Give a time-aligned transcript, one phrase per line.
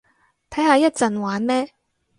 [0.49, 1.75] 睇下一陣玩咩